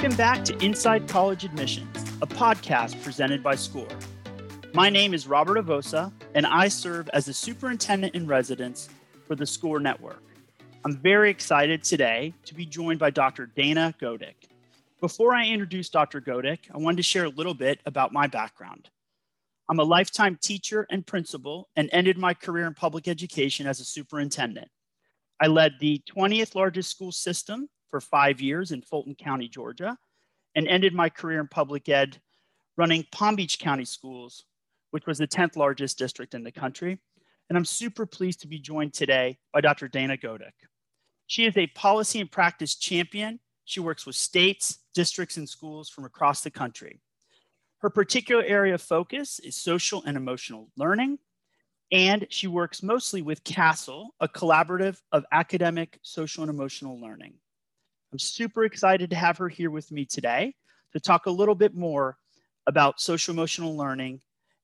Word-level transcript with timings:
Welcome 0.00 0.16
back 0.16 0.44
to 0.46 0.64
Inside 0.64 1.06
College 1.08 1.44
Admissions, 1.44 1.94
a 2.22 2.26
podcast 2.26 3.02
presented 3.02 3.42
by 3.42 3.54
SCORE. 3.54 3.86
My 4.72 4.88
name 4.88 5.12
is 5.12 5.26
Robert 5.26 5.58
Avossa, 5.58 6.10
and 6.34 6.46
I 6.46 6.68
serve 6.68 7.10
as 7.10 7.26
the 7.26 7.34
superintendent 7.34 8.14
in 8.14 8.26
residence 8.26 8.88
for 9.28 9.34
the 9.34 9.44
SCORE 9.44 9.78
network. 9.78 10.22
I'm 10.86 10.96
very 10.96 11.28
excited 11.28 11.84
today 11.84 12.32
to 12.46 12.54
be 12.54 12.64
joined 12.64 12.98
by 12.98 13.10
Dr. 13.10 13.44
Dana 13.44 13.94
Godick. 14.00 14.48
Before 15.02 15.34
I 15.34 15.46
introduce 15.46 15.90
Dr. 15.90 16.22
Godick, 16.22 16.60
I 16.74 16.78
wanted 16.78 16.96
to 16.96 17.02
share 17.02 17.26
a 17.26 17.28
little 17.28 17.52
bit 17.52 17.80
about 17.84 18.10
my 18.10 18.26
background. 18.26 18.88
I'm 19.68 19.80
a 19.80 19.84
lifetime 19.84 20.38
teacher 20.40 20.86
and 20.88 21.06
principal 21.06 21.68
and 21.76 21.90
ended 21.92 22.16
my 22.16 22.32
career 22.32 22.66
in 22.66 22.72
public 22.72 23.06
education 23.06 23.66
as 23.66 23.80
a 23.80 23.84
superintendent. 23.84 24.68
I 25.38 25.48
led 25.48 25.74
the 25.78 26.00
20th 26.10 26.54
largest 26.54 26.90
school 26.90 27.12
system 27.12 27.68
for 27.90 28.00
five 28.00 28.40
years 28.40 28.70
in 28.70 28.82
Fulton 28.82 29.14
County, 29.14 29.48
Georgia, 29.48 29.98
and 30.54 30.66
ended 30.66 30.94
my 30.94 31.08
career 31.08 31.40
in 31.40 31.48
public 31.48 31.88
ed 31.88 32.20
running 32.76 33.04
Palm 33.12 33.36
Beach 33.36 33.58
County 33.58 33.84
Schools, 33.84 34.44
which 34.90 35.06
was 35.06 35.18
the 35.18 35.28
10th 35.28 35.56
largest 35.56 35.98
district 35.98 36.34
in 36.34 36.42
the 36.42 36.52
country. 36.52 36.98
And 37.48 37.56
I'm 37.56 37.64
super 37.64 38.06
pleased 38.06 38.40
to 38.40 38.48
be 38.48 38.58
joined 38.58 38.94
today 38.94 39.38
by 39.52 39.60
Dr. 39.60 39.88
Dana 39.88 40.16
Godick. 40.16 40.54
She 41.26 41.44
is 41.44 41.56
a 41.56 41.66
policy 41.68 42.20
and 42.20 42.30
practice 42.30 42.76
champion. 42.76 43.40
She 43.64 43.80
works 43.80 44.06
with 44.06 44.16
states, 44.16 44.78
districts, 44.94 45.36
and 45.36 45.48
schools 45.48 45.88
from 45.88 46.04
across 46.04 46.40
the 46.40 46.50
country. 46.50 47.00
Her 47.78 47.90
particular 47.90 48.42
area 48.42 48.74
of 48.74 48.82
focus 48.82 49.38
is 49.40 49.56
social 49.56 50.02
and 50.06 50.16
emotional 50.16 50.70
learning, 50.76 51.18
and 51.92 52.26
she 52.30 52.46
works 52.46 52.82
mostly 52.82 53.22
with 53.22 53.44
CASEL, 53.44 54.08
a 54.20 54.28
collaborative 54.28 55.00
of 55.12 55.24
academic, 55.32 55.98
social, 56.02 56.42
and 56.42 56.50
emotional 56.50 57.00
learning. 57.00 57.34
I'm 58.12 58.18
super 58.18 58.64
excited 58.64 59.10
to 59.10 59.16
have 59.16 59.38
her 59.38 59.48
here 59.48 59.70
with 59.70 59.92
me 59.92 60.04
today 60.04 60.54
to 60.92 61.00
talk 61.00 61.26
a 61.26 61.30
little 61.30 61.54
bit 61.54 61.74
more 61.76 62.16
about 62.66 63.00
social 63.00 63.32
emotional 63.32 63.76
learning 63.76 64.20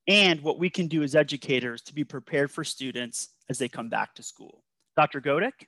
and 0.08 0.41
what 0.41 0.58
we 0.58 0.69
can 0.69 0.88
do 0.88 1.03
as 1.05 1.14
educators 1.14 1.83
to 1.83 1.94
be 1.94 2.03
prepared 2.03 2.50
for 2.50 2.64
students 2.64 3.28
as 3.48 3.58
they 3.58 3.69
come 3.69 3.88
back 3.88 4.14
to 4.14 4.22
school. 4.22 4.64
Dr. 4.97 5.20
Godick? 5.20 5.66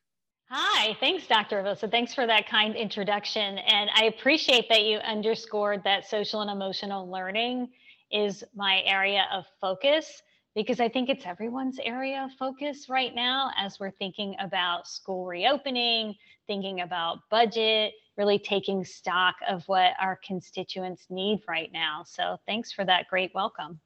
Hi, 0.51 0.97
thanks, 0.99 1.27
Dr. 1.27 1.63
Avossa. 1.63 1.89
Thanks 1.91 2.15
for 2.15 2.27
that 2.27 2.49
kind 2.49 2.75
introduction. 2.75 3.59
And 3.59 3.91
I 3.95 4.05
appreciate 4.05 4.69
that 4.71 4.85
you 4.85 4.99
underscored 4.99 5.85
that 5.85 6.09
social 6.09 6.41
and 6.41 6.51
emotional 6.51 7.09
learning 7.09 7.69
is 8.11 8.43
my 8.57 8.83
area 8.87 9.27
of 9.33 9.45
focus 9.61 10.23
because 10.59 10.81
I 10.81 10.89
think 10.89 11.09
it's 11.09 11.25
everyone's 11.25 11.79
area 11.85 12.25
of 12.25 12.33
focus 12.33 12.89
right 12.89 13.15
now 13.15 13.53
as 13.57 13.79
we're 13.79 13.93
thinking 13.93 14.35
about 14.41 14.89
school 14.89 15.25
reopening, 15.25 16.17
thinking 16.49 16.81
about 16.81 17.19
budget, 17.31 17.93
really 18.17 18.41
taking 18.41 18.85
stock 18.85 19.37
of 19.49 19.63
what 19.69 19.93
our 20.01 20.19
constituents 20.27 21.07
need 21.11 21.43
right 21.47 21.71
now. 21.73 22.03
So 22.05 22.39
thanks 22.45 22.73
for 22.73 22.85
that 22.87 23.07
great 23.09 23.31
welcome. 23.37 23.79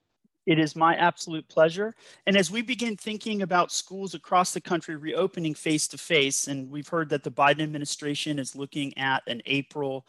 It 0.47 0.59
is 0.59 0.75
my 0.75 0.95
absolute 0.95 1.47
pleasure. 1.47 1.95
And 2.27 2.39
as 2.39 2.51
we 2.51 2.63
begin 2.63 2.97
thinking 2.97 3.43
about 3.43 3.71
schools 3.71 4.15
across 4.15 4.55
the 4.55 4.61
country 4.63 4.97
reopening 4.97 5.53
face 5.53 5.87
to 5.89 5.99
face, 5.99 6.49
and 6.49 6.71
we've 6.71 6.89
heard 6.89 7.11
that 7.11 7.23
the 7.23 7.31
Biden 7.31 7.61
administration 7.61 8.39
is 8.39 8.57
looking 8.57 8.97
at 8.97 9.23
an 9.27 9.43
April 9.45 10.07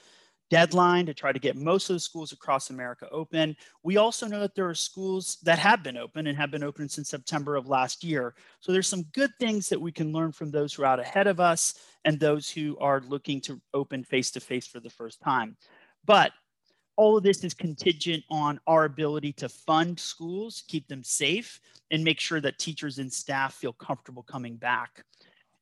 deadline 0.54 1.04
to 1.04 1.16
try 1.16 1.32
to 1.32 1.40
get 1.40 1.56
most 1.56 1.90
of 1.90 1.96
the 1.96 2.00
schools 2.00 2.32
across 2.32 2.70
America 2.70 3.08
open. 3.12 3.56
We 3.82 3.98
also 3.98 4.28
know 4.28 4.40
that 4.42 4.54
there 4.54 4.70
are 4.70 4.76
schools 4.76 5.40
that 5.42 5.58
have 5.58 5.82
been 5.82 5.98
open 5.98 6.28
and 6.28 6.38
have 6.38 6.52
been 6.52 6.62
open 6.62 6.88
since 6.88 7.10
September 7.10 7.56
of 7.56 7.68
last 7.68 8.04
year. 8.04 8.36
So 8.60 8.72
there's 8.72 8.88
some 8.88 9.02
good 9.14 9.32
things 9.40 9.68
that 9.70 9.82
we 9.82 9.92
can 9.92 10.14
learn 10.14 10.32
from 10.32 10.52
those 10.52 10.72
who 10.72 10.84
are 10.84 10.86
out 10.86 11.00
ahead 11.00 11.26
of 11.26 11.40
us 11.40 11.74
and 12.06 12.20
those 12.20 12.52
who 12.52 12.78
are 12.78 13.02
looking 13.02 13.42
to 13.42 13.60
open 13.74 14.04
face 14.04 14.30
to 14.30 14.40
face 14.40 14.68
for 14.68 14.80
the 14.80 14.92
first 14.92 15.20
time. 15.22 15.58
But 16.06 16.34
all 16.98 17.18
of 17.18 17.24
this 17.24 17.44
is 17.44 17.56
contingent 17.56 18.24
on 18.30 18.60
our 18.68 18.86
ability 18.86 19.34
to 19.34 19.50
fund 19.50 20.00
schools, 20.00 20.66
keep 20.68 20.88
them 20.88 21.04
safe, 21.04 21.60
and 21.90 22.04
make 22.04 22.20
sure 22.20 22.40
that 22.42 22.60
teachers 22.60 23.00
and 23.00 23.12
staff 23.12 23.56
feel 23.56 23.74
comfortable 23.74 24.22
coming 24.22 24.58
back. 24.58 25.04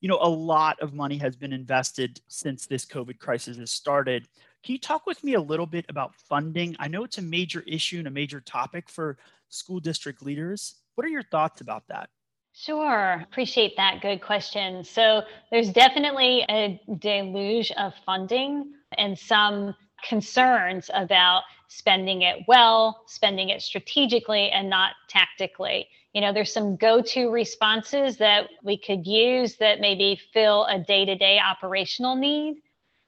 You 0.02 0.10
know, 0.10 0.18
a 0.20 0.28
lot 0.28 0.78
of 0.80 0.92
money 0.92 1.16
has 1.16 1.34
been 1.34 1.54
invested 1.54 2.20
since 2.28 2.66
this 2.66 2.84
COVID 2.84 3.18
crisis 3.18 3.56
has 3.56 3.70
started 3.70 4.28
can 4.62 4.74
you 4.74 4.78
talk 4.78 5.06
with 5.06 5.22
me 5.24 5.34
a 5.34 5.40
little 5.40 5.66
bit 5.66 5.86
about 5.88 6.14
funding? 6.14 6.76
I 6.78 6.88
know 6.88 7.04
it's 7.04 7.18
a 7.18 7.22
major 7.22 7.64
issue 7.66 7.98
and 7.98 8.06
a 8.06 8.10
major 8.10 8.40
topic 8.40 8.88
for 8.88 9.18
school 9.48 9.80
district 9.80 10.22
leaders. 10.22 10.76
What 10.94 11.04
are 11.04 11.10
your 11.10 11.24
thoughts 11.24 11.60
about 11.60 11.88
that? 11.88 12.10
Sure, 12.54 13.24
appreciate 13.24 13.76
that. 13.76 14.02
Good 14.02 14.20
question. 14.20 14.84
So, 14.84 15.22
there's 15.50 15.70
definitely 15.70 16.44
a 16.50 16.80
deluge 16.98 17.72
of 17.72 17.94
funding 18.04 18.74
and 18.98 19.18
some 19.18 19.74
concerns 20.06 20.90
about 20.92 21.42
spending 21.68 22.22
it 22.22 22.40
well, 22.46 23.04
spending 23.06 23.48
it 23.48 23.62
strategically, 23.62 24.50
and 24.50 24.68
not 24.68 24.92
tactically. 25.08 25.88
You 26.12 26.20
know, 26.20 26.32
there's 26.32 26.52
some 26.52 26.76
go 26.76 27.00
to 27.00 27.30
responses 27.30 28.18
that 28.18 28.50
we 28.62 28.76
could 28.76 29.06
use 29.06 29.56
that 29.56 29.80
maybe 29.80 30.20
fill 30.34 30.66
a 30.66 30.78
day 30.78 31.06
to 31.06 31.16
day 31.16 31.40
operational 31.40 32.14
need 32.14 32.56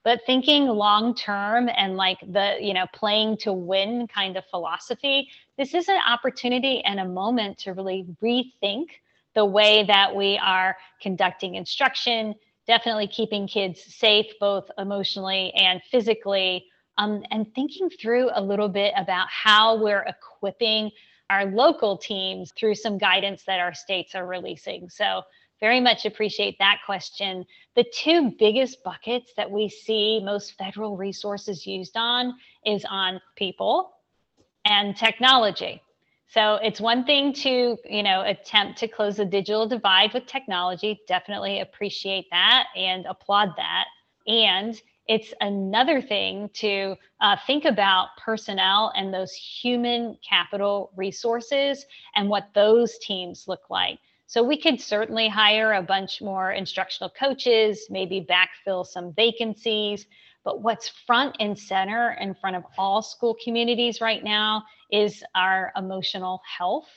but 0.05 0.21
thinking 0.25 0.67
long 0.67 1.13
term 1.13 1.69
and 1.75 1.97
like 1.97 2.19
the 2.21 2.55
you 2.61 2.73
know 2.73 2.85
playing 2.93 3.35
to 3.35 3.51
win 3.51 4.07
kind 4.07 4.37
of 4.37 4.45
philosophy 4.45 5.27
this 5.57 5.73
is 5.73 5.89
an 5.89 5.99
opportunity 6.07 6.81
and 6.85 7.01
a 7.01 7.05
moment 7.05 7.57
to 7.57 7.73
really 7.73 8.05
rethink 8.23 8.85
the 9.33 9.43
way 9.43 9.83
that 9.83 10.15
we 10.15 10.37
are 10.37 10.77
conducting 11.01 11.55
instruction 11.55 12.33
definitely 12.67 13.07
keeping 13.07 13.47
kids 13.47 13.83
safe 13.83 14.27
both 14.39 14.69
emotionally 14.77 15.51
and 15.55 15.81
physically 15.91 16.65
um, 16.97 17.23
and 17.31 17.53
thinking 17.53 17.89
through 17.89 18.29
a 18.33 18.41
little 18.41 18.69
bit 18.69 18.93
about 18.95 19.27
how 19.29 19.81
we're 19.81 20.03
equipping 20.03 20.89
our 21.29 21.45
local 21.45 21.97
teams 21.97 22.51
through 22.55 22.75
some 22.75 22.97
guidance 22.97 23.43
that 23.45 23.59
our 23.59 23.73
states 23.73 24.15
are 24.15 24.25
releasing. 24.27 24.89
So 24.89 25.23
very 25.59 25.79
much 25.79 26.05
appreciate 26.05 26.57
that 26.59 26.79
question. 26.85 27.45
The 27.75 27.85
two 27.93 28.31
biggest 28.37 28.83
buckets 28.83 29.31
that 29.37 29.49
we 29.49 29.69
see 29.69 30.21
most 30.23 30.53
federal 30.57 30.97
resources 30.97 31.65
used 31.65 31.95
on 31.95 32.35
is 32.65 32.85
on 32.89 33.21
people 33.35 33.91
and 34.65 34.95
technology. 34.95 35.81
So 36.27 36.55
it's 36.55 36.81
one 36.81 37.05
thing 37.05 37.33
to, 37.33 37.77
you 37.85 38.03
know, 38.03 38.23
attempt 38.25 38.79
to 38.79 38.87
close 38.87 39.17
the 39.17 39.25
digital 39.25 39.67
divide 39.67 40.13
with 40.13 40.25
technology. 40.25 40.99
Definitely 41.07 41.61
appreciate 41.61 42.25
that 42.31 42.67
and 42.75 43.05
applaud 43.05 43.51
that. 43.57 43.85
And 44.27 44.79
it's 45.07 45.33
another 45.39 46.01
thing 46.01 46.49
to 46.53 46.95
uh, 47.21 47.37
think 47.45 47.65
about 47.65 48.07
personnel 48.17 48.91
and 48.95 49.13
those 49.13 49.31
human 49.33 50.17
capital 50.27 50.91
resources 50.95 51.85
and 52.15 52.27
what 52.27 52.49
those 52.55 52.97
teams 52.97 53.47
look 53.47 53.69
like. 53.69 53.99
So 54.27 54.43
we 54.43 54.57
could 54.57 54.81
certainly 54.81 55.27
hire 55.27 55.73
a 55.73 55.81
bunch 55.81 56.21
more 56.21 56.51
instructional 56.51 57.11
coaches, 57.11 57.87
maybe 57.89 58.25
backfill 58.27 58.85
some 58.85 59.13
vacancies. 59.13 60.07
But 60.43 60.61
what's 60.61 60.89
front 60.89 61.35
and 61.39 61.57
center 61.57 62.17
in 62.19 62.35
front 62.35 62.55
of 62.55 62.63
all 62.77 63.01
school 63.01 63.35
communities 63.43 64.01
right 64.01 64.23
now 64.23 64.63
is 64.91 65.23
our 65.35 65.71
emotional 65.75 66.41
health. 66.57 66.87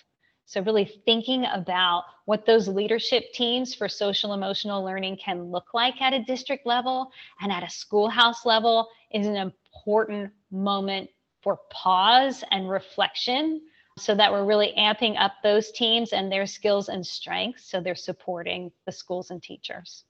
So, 0.45 0.63
really 0.63 0.87
thinking 1.05 1.45
about 1.45 2.05
what 2.25 2.47
those 2.47 2.69
leadership 2.69 3.33
teams 3.35 3.75
for 3.75 3.87
social 3.89 4.33
emotional 4.33 4.83
learning 4.83 5.19
can 5.23 5.51
look 5.51 5.75
like 5.75 6.01
at 6.01 6.15
a 6.15 6.25
district 6.25 6.65
level 6.65 7.11
and 7.43 7.53
at 7.53 7.63
a 7.63 7.69
schoolhouse 7.69 8.47
level 8.47 8.89
is 9.13 9.27
an 9.27 9.37
important 9.37 10.33
moment 10.51 11.11
for 11.43 11.61
pause 11.71 12.43
and 12.51 12.69
reflection 12.71 13.61
so 13.99 14.15
that 14.15 14.33
we're 14.33 14.45
really 14.45 14.75
amping 14.79 15.21
up 15.21 15.33
those 15.43 15.71
teams 15.73 16.13
and 16.13 16.31
their 16.31 16.47
skills 16.47 16.89
and 16.89 17.07
strengths 17.07 17.71
so 17.71 17.81
they're 17.81 17.95
supporting 17.95 18.71
the 18.87 18.93
schools 18.93 19.31
and 19.31 19.43
teachers. 19.43 20.05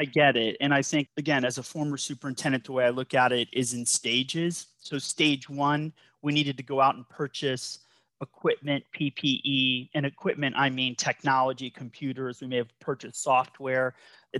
I 0.00 0.04
get 0.06 0.36
it. 0.36 0.56
And 0.60 0.74
I 0.74 0.82
think, 0.82 1.08
again, 1.16 1.44
as 1.44 1.58
a 1.58 1.62
former 1.62 1.96
superintendent, 1.96 2.64
the 2.64 2.72
way 2.72 2.84
I 2.84 2.90
look 2.90 3.14
at 3.14 3.30
it 3.30 3.48
is 3.52 3.74
in 3.74 3.86
stages. 3.86 4.66
So, 4.78 4.98
stage 4.98 5.48
one, 5.48 5.92
we 6.22 6.32
needed 6.32 6.56
to 6.56 6.64
go 6.64 6.80
out 6.80 6.96
and 6.96 7.08
purchase 7.08 7.78
equipment, 8.20 8.84
PPE, 8.98 9.90
and 9.94 10.06
equipment, 10.06 10.54
I 10.56 10.70
mean 10.70 10.96
technology, 10.96 11.70
computers. 11.70 12.40
We 12.40 12.48
may 12.48 12.56
have 12.56 12.78
purchased 12.80 13.22
software. 13.22 13.94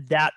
That 0.09 0.33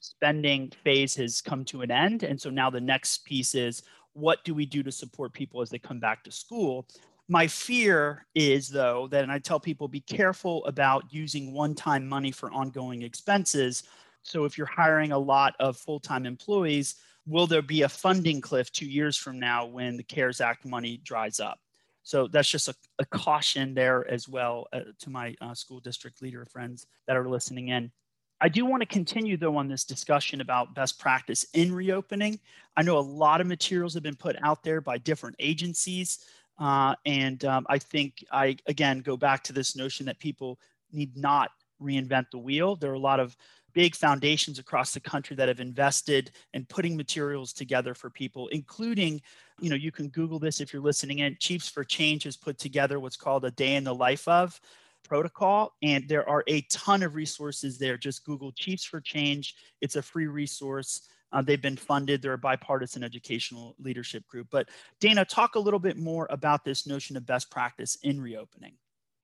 spending 0.00 0.72
phase 0.84 1.14
has 1.16 1.40
come 1.40 1.64
to 1.66 1.82
an 1.82 1.90
end. 1.90 2.22
And 2.22 2.40
so 2.40 2.50
now 2.50 2.70
the 2.70 2.80
next 2.80 3.24
piece 3.24 3.54
is 3.54 3.82
what 4.12 4.44
do 4.44 4.54
we 4.54 4.66
do 4.66 4.82
to 4.82 4.92
support 4.92 5.32
people 5.32 5.60
as 5.60 5.70
they 5.70 5.78
come 5.78 6.00
back 6.00 6.24
to 6.24 6.30
school? 6.30 6.86
My 7.30 7.46
fear 7.46 8.26
is, 8.34 8.68
though, 8.68 9.06
that, 9.12 9.22
and 9.22 9.30
I 9.30 9.38
tell 9.38 9.60
people 9.60 9.86
be 9.86 10.00
careful 10.00 10.64
about 10.66 11.14
using 11.14 11.52
one 11.52 11.76
time 11.76 12.04
money 12.08 12.32
for 12.32 12.50
ongoing 12.50 13.02
expenses. 13.02 13.84
So, 14.24 14.44
if 14.46 14.58
you're 14.58 14.66
hiring 14.66 15.12
a 15.12 15.18
lot 15.18 15.54
of 15.60 15.76
full 15.76 16.00
time 16.00 16.26
employees, 16.26 16.96
will 17.26 17.46
there 17.46 17.62
be 17.62 17.82
a 17.82 17.88
funding 17.88 18.40
cliff 18.40 18.72
two 18.72 18.86
years 18.86 19.16
from 19.16 19.38
now 19.38 19.64
when 19.64 19.96
the 19.96 20.02
CARES 20.02 20.40
Act 20.40 20.64
money 20.66 21.00
dries 21.04 21.38
up? 21.38 21.60
So, 22.02 22.26
that's 22.26 22.50
just 22.50 22.66
a, 22.66 22.74
a 22.98 23.06
caution 23.06 23.74
there 23.74 24.10
as 24.10 24.28
well 24.28 24.66
uh, 24.72 24.80
to 24.98 25.10
my 25.10 25.36
uh, 25.40 25.54
school 25.54 25.78
district 25.78 26.22
leader 26.22 26.44
friends 26.46 26.88
that 27.06 27.16
are 27.16 27.28
listening 27.28 27.68
in. 27.68 27.92
I 28.40 28.48
do 28.48 28.64
want 28.64 28.80
to 28.80 28.86
continue 28.86 29.36
though 29.36 29.56
on 29.56 29.68
this 29.68 29.84
discussion 29.84 30.40
about 30.40 30.74
best 30.74 30.98
practice 30.98 31.44
in 31.54 31.74
reopening. 31.74 32.40
I 32.76 32.82
know 32.82 32.98
a 32.98 33.00
lot 33.00 33.40
of 33.40 33.46
materials 33.46 33.94
have 33.94 34.02
been 34.02 34.16
put 34.16 34.36
out 34.42 34.62
there 34.64 34.80
by 34.80 34.98
different 34.98 35.36
agencies. 35.38 36.24
Uh, 36.60 36.94
and 37.06 37.44
um, 37.46 37.66
I 37.68 37.78
think 37.78 38.22
I, 38.30 38.56
again, 38.66 39.00
go 39.00 39.16
back 39.16 39.42
to 39.44 39.52
this 39.52 39.74
notion 39.74 40.06
that 40.06 40.18
people 40.18 40.60
need 40.92 41.16
not 41.16 41.50
reinvent 41.82 42.26
the 42.30 42.38
wheel. 42.38 42.76
There 42.76 42.90
are 42.90 42.94
a 42.94 42.98
lot 42.98 43.18
of 43.18 43.34
big 43.72 43.94
foundations 43.94 44.58
across 44.58 44.92
the 44.92 45.00
country 45.00 45.36
that 45.36 45.48
have 45.48 45.60
invested 45.60 46.32
in 46.52 46.66
putting 46.66 46.96
materials 46.96 47.52
together 47.52 47.94
for 47.94 48.10
people, 48.10 48.48
including, 48.48 49.22
you 49.60 49.70
know, 49.70 49.76
you 49.76 49.90
can 49.90 50.08
Google 50.08 50.38
this 50.38 50.60
if 50.60 50.72
you're 50.72 50.82
listening 50.82 51.20
in. 51.20 51.36
Chiefs 51.40 51.68
for 51.68 51.84
Change 51.84 52.24
has 52.24 52.36
put 52.36 52.58
together 52.58 53.00
what's 53.00 53.16
called 53.16 53.44
a 53.44 53.50
day 53.52 53.76
in 53.76 53.84
the 53.84 53.94
life 53.94 54.26
of 54.28 54.60
protocol, 55.02 55.72
and 55.82 56.06
there 56.08 56.28
are 56.28 56.44
a 56.46 56.60
ton 56.62 57.02
of 57.02 57.14
resources 57.14 57.78
there. 57.78 57.96
Just 57.96 58.24
Google 58.24 58.52
Chiefs 58.52 58.84
for 58.84 59.00
Change, 59.00 59.54
it's 59.80 59.96
a 59.96 60.02
free 60.02 60.26
resource. 60.26 61.08
Uh, 61.32 61.42
they've 61.42 61.62
been 61.62 61.76
funded. 61.76 62.22
They're 62.22 62.32
a 62.32 62.38
bipartisan 62.38 63.02
educational 63.02 63.76
leadership 63.78 64.26
group. 64.26 64.48
But 64.50 64.68
Dana, 64.98 65.24
talk 65.24 65.54
a 65.54 65.60
little 65.60 65.80
bit 65.80 65.96
more 65.96 66.26
about 66.30 66.64
this 66.64 66.86
notion 66.86 67.16
of 67.16 67.26
best 67.26 67.50
practice 67.50 67.96
in 68.02 68.20
reopening. 68.20 68.74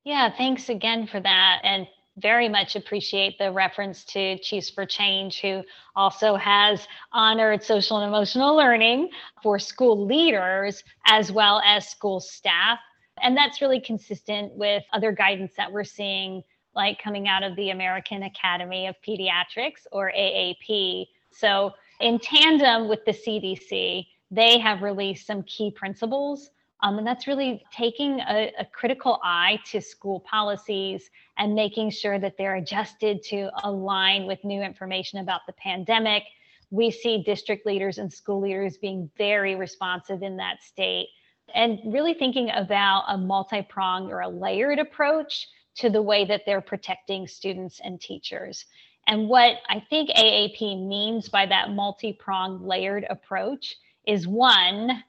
Yeah, 0.03 0.29
thanks 0.35 0.69
again 0.69 1.07
for 1.07 1.19
that. 1.19 1.59
And 1.63 1.87
very 2.17 2.49
much 2.49 2.75
appreciate 2.75 3.37
the 3.37 3.51
reference 3.51 4.03
to 4.05 4.37
Chiefs 4.39 4.69
for 4.69 4.85
Change, 4.85 5.39
who 5.41 5.63
also 5.95 6.35
has 6.35 6.87
honored 7.11 7.63
social 7.63 7.97
and 7.97 8.07
emotional 8.07 8.55
learning 8.55 9.09
for 9.43 9.59
school 9.59 10.05
leaders 10.05 10.83
as 11.05 11.31
well 11.31 11.61
as 11.63 11.87
school 11.87 12.19
staff. 12.19 12.79
And 13.21 13.37
that's 13.37 13.61
really 13.61 13.79
consistent 13.79 14.53
with 14.53 14.83
other 14.93 15.11
guidance 15.11 15.53
that 15.57 15.71
we're 15.71 15.83
seeing, 15.83 16.41
like 16.75 17.01
coming 17.01 17.27
out 17.27 17.43
of 17.43 17.55
the 17.55 17.69
American 17.69 18.23
Academy 18.23 18.87
of 18.87 18.95
Pediatrics 19.07 19.85
or 19.91 20.11
AAP. 20.11 21.05
So, 21.31 21.73
in 21.99 22.19
tandem 22.19 22.87
with 22.87 23.03
the 23.05 23.11
CDC, 23.11 24.07
they 24.31 24.59
have 24.59 24.81
released 24.81 25.25
some 25.25 25.43
key 25.43 25.71
principles 25.71 26.51
um, 26.83 26.99
and 26.99 27.07
that's 27.07 27.27
really 27.27 27.63
taking 27.71 28.19
a, 28.19 28.51
a, 28.59 28.65
critical 28.65 29.19
eye 29.23 29.59
to 29.65 29.81
school 29.81 30.19
policies 30.19 31.09
and 31.37 31.55
making 31.55 31.89
sure 31.89 32.19
that 32.19 32.35
they're 32.37 32.55
adjusted 32.57 33.23
to 33.23 33.49
align 33.63 34.27
with 34.27 34.43
new 34.43 34.61
information 34.61 35.19
about 35.19 35.41
the 35.47 35.53
pandemic. 35.53 36.23
We 36.69 36.91
see 36.91 37.23
district 37.23 37.65
leaders 37.65 37.97
and 37.97 38.13
school 38.13 38.41
leaders 38.41 38.77
being 38.77 39.09
very 39.17 39.55
responsive 39.55 40.21
in 40.21 40.37
that 40.37 40.61
state 40.61 41.07
and 41.55 41.79
really 41.85 42.13
thinking 42.13 42.51
about 42.53 43.05
a 43.07 43.17
multi 43.17 43.63
pronged 43.63 44.11
or 44.11 44.19
a 44.19 44.29
layered 44.29 44.77
approach 44.77 45.47
to 45.77 45.89
the 45.89 46.01
way 46.01 46.25
that 46.25 46.41
they're 46.45 46.61
protecting 46.61 47.27
students 47.27 47.79
and 47.83 47.99
teachers. 47.99 48.65
And 49.07 49.29
what 49.29 49.57
I 49.69 49.79
think 49.89 50.09
AAP 50.09 50.85
means 50.85 51.29
by 51.29 51.45
that 51.45 51.71
multi 51.71 52.13
pronged 52.13 52.61
layered 52.61 53.05
approach 53.09 53.77
is 54.05 54.27
one, 54.27 55.03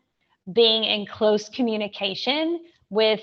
being 0.52 0.84
in 0.84 1.04
close 1.04 1.48
communication 1.48 2.64
with 2.90 3.20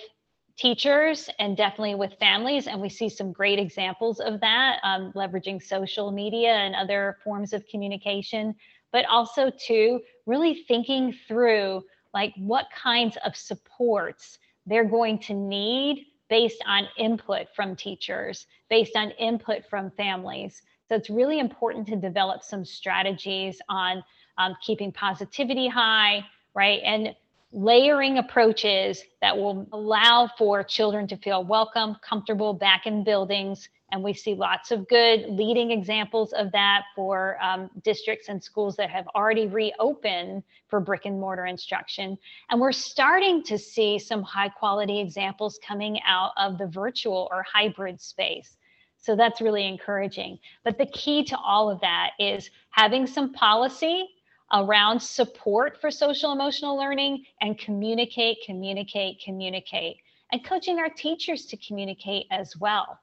teachers 0.57 1.29
and 1.39 1.57
definitely 1.57 1.95
with 1.95 2.13
families. 2.19 2.67
And 2.67 2.81
we 2.81 2.89
see 2.89 3.09
some 3.09 3.31
great 3.31 3.59
examples 3.59 4.19
of 4.19 4.39
that, 4.41 4.79
um, 4.83 5.11
leveraging 5.13 5.61
social 5.61 6.11
media 6.11 6.53
and 6.53 6.75
other 6.75 7.17
forms 7.23 7.51
of 7.51 7.65
communication, 7.67 8.55
but 8.91 9.05
also 9.05 9.51
to 9.67 9.99
really 10.25 10.63
thinking 10.67 11.13
through 11.27 11.83
like 12.13 12.33
what 12.37 12.67
kinds 12.71 13.17
of 13.25 13.35
supports 13.35 14.39
they're 14.65 14.85
going 14.85 15.19
to 15.19 15.33
need 15.33 16.05
based 16.29 16.63
on 16.65 16.87
input 16.97 17.47
from 17.55 17.75
teachers, 17.75 18.47
based 18.69 18.95
on 18.95 19.11
input 19.11 19.63
from 19.69 19.91
families. 19.91 20.61
So 20.87 20.95
it's 20.95 21.09
really 21.09 21.39
important 21.39 21.87
to 21.87 21.95
develop 21.95 22.43
some 22.43 22.63
strategies 22.65 23.59
on 23.69 24.03
um, 24.37 24.55
keeping 24.65 24.91
positivity 24.91 25.67
high, 25.67 26.23
right? 26.53 26.81
And 26.83 27.15
layering 27.55 28.17
approaches 28.17 29.01
that 29.21 29.35
will 29.35 29.65
allow 29.71 30.29
for 30.37 30.61
children 30.61 31.07
to 31.07 31.15
feel 31.15 31.41
welcome, 31.41 31.95
comfortable 32.07 32.53
back 32.53 32.85
in 32.85 33.01
buildings. 33.01 33.69
And 33.93 34.03
we 34.03 34.13
see 34.13 34.35
lots 34.35 34.71
of 34.71 34.85
good 34.89 35.25
leading 35.29 35.71
examples 35.71 36.33
of 36.33 36.51
that 36.51 36.83
for 36.97 37.41
um, 37.41 37.69
districts 37.81 38.27
and 38.27 38.43
schools 38.43 38.75
that 38.75 38.89
have 38.89 39.07
already 39.15 39.47
reopened 39.47 40.43
for 40.67 40.81
brick 40.81 41.05
and 41.05 41.17
mortar 41.17 41.45
instruction. 41.45 42.17
And 42.49 42.59
we're 42.59 42.73
starting 42.73 43.41
to 43.43 43.57
see 43.57 43.99
some 43.99 44.21
high 44.21 44.49
quality 44.49 44.99
examples 44.99 45.57
coming 45.65 45.99
out 46.05 46.31
of 46.35 46.57
the 46.57 46.67
virtual 46.67 47.29
or 47.31 47.45
hybrid 47.49 48.01
space. 48.01 48.57
So 48.97 49.15
that's 49.15 49.39
really 49.39 49.65
encouraging. 49.65 50.39
But 50.65 50.77
the 50.77 50.87
key 50.87 51.23
to 51.25 51.37
all 51.37 51.69
of 51.69 51.79
that 51.79 52.11
is 52.19 52.49
having 52.71 53.07
some 53.07 53.31
policy 53.31 54.09
around 54.53 54.99
support 54.99 55.79
for 55.81 55.89
social 55.89 56.31
emotional 56.31 56.77
learning 56.77 57.25
and 57.41 57.57
communicate, 57.57 58.37
communicate, 58.45 59.21
communicate, 59.23 59.97
and 60.31 60.45
coaching 60.45 60.79
our 60.79 60.89
teachers 60.89 61.45
to 61.45 61.57
communicate 61.57 62.25
as 62.31 62.55
well. 62.57 62.99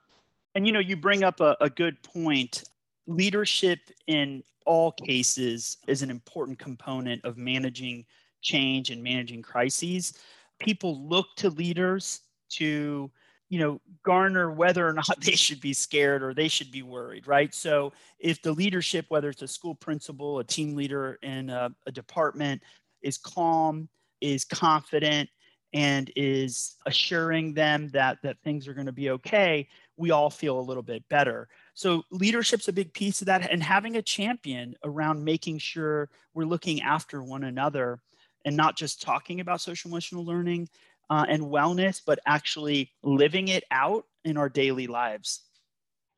And 0.54 0.66
you 0.66 0.72
know, 0.72 0.80
you 0.80 0.96
bring 0.96 1.24
up 1.24 1.40
a, 1.40 1.56
a 1.60 1.70
good 1.70 2.02
point. 2.02 2.64
Leadership 3.06 3.80
in 4.06 4.42
all 4.64 4.92
cases 4.92 5.78
is 5.88 6.02
an 6.02 6.10
important 6.10 6.58
component 6.58 7.24
of 7.24 7.36
managing 7.36 8.04
change 8.42 8.90
and 8.90 9.02
managing 9.02 9.42
crises. 9.42 10.14
People 10.58 11.08
look 11.08 11.26
to 11.36 11.50
leaders 11.50 12.20
to 12.50 13.10
you 13.52 13.58
know 13.58 13.80
garner 14.02 14.50
whether 14.50 14.88
or 14.88 14.92
not 15.00 15.20
they 15.20 15.32
should 15.32 15.60
be 15.60 15.74
scared 15.74 16.22
or 16.22 16.32
they 16.32 16.48
should 16.48 16.72
be 16.72 16.82
worried 16.82 17.26
right? 17.26 17.54
So 17.54 17.92
if 18.18 18.40
the 18.40 18.52
leadership 18.52 19.06
whether 19.08 19.28
it's 19.28 19.42
a 19.42 19.48
school 19.48 19.74
principal 19.74 20.38
a 20.38 20.44
team 20.44 20.74
leader 20.74 21.18
in 21.22 21.50
a, 21.50 21.70
a 21.86 21.92
department 21.92 22.62
is 23.02 23.18
calm 23.18 23.88
is 24.20 24.44
confident 24.44 25.28
and 25.74 26.10
is 26.16 26.76
assuring 26.86 27.54
them 27.54 27.88
that 27.90 28.18
that 28.22 28.36
things 28.42 28.66
are 28.66 28.74
going 28.74 28.86
to 28.86 28.92
be 28.92 29.10
okay 29.10 29.68
we 29.96 30.10
all 30.10 30.30
feel 30.30 30.58
a 30.58 30.60
little 30.60 30.82
bit 30.82 31.08
better. 31.08 31.48
So 31.74 32.02
leadership's 32.10 32.68
a 32.68 32.72
big 32.72 32.92
piece 32.92 33.20
of 33.20 33.26
that 33.26 33.50
and 33.50 33.62
having 33.62 33.96
a 33.96 34.02
champion 34.02 34.74
around 34.84 35.24
making 35.24 35.58
sure 35.58 36.08
we're 36.34 36.44
looking 36.44 36.82
after 36.82 37.22
one 37.22 37.44
another 37.44 38.00
and 38.44 38.56
not 38.56 38.76
just 38.76 39.02
talking 39.02 39.40
about 39.40 39.60
social 39.60 39.90
emotional 39.90 40.24
learning 40.24 40.68
uh, 41.12 41.26
and 41.28 41.42
wellness, 41.42 42.00
but 42.04 42.18
actually 42.24 42.90
living 43.02 43.48
it 43.48 43.64
out 43.70 44.06
in 44.24 44.38
our 44.38 44.48
daily 44.48 44.86
lives. 44.86 45.42